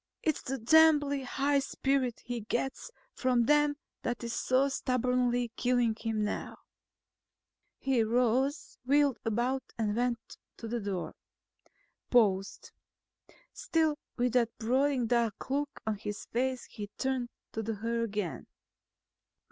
Its 0.23 0.41
the 0.41 0.57
damnably 0.57 1.21
high 1.21 1.59
spirit 1.59 2.21
he 2.25 2.39
gets 2.41 2.89
from 3.13 3.45
them 3.45 3.75
that 4.01 4.23
is 4.23 4.33
so 4.33 4.67
stubbornly 4.67 5.51
killing 5.55 5.95
him 5.95 6.23
now." 6.23 6.57
He 7.77 8.01
rose, 8.03 8.79
wheeled 8.83 9.19
about 9.23 9.61
and 9.77 9.95
went 9.95 10.37
to 10.57 10.67
the 10.67 10.79
door. 10.79 11.13
Paused. 12.09 12.71
Still 13.53 13.95
with 14.17 14.33
that 14.33 14.49
brooding 14.57 15.05
dark 15.05 15.51
look 15.51 15.79
on 15.85 15.97
his 15.99 16.25
face 16.25 16.65
he 16.65 16.87
turned 16.97 17.29
to 17.51 17.61
her 17.61 18.01
again. 18.03 18.47